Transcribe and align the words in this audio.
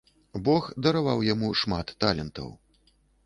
Бог 0.45 0.69
дараваў 0.85 1.21
яму 1.33 1.51
шмат 1.63 1.93
талентаў. 2.05 2.49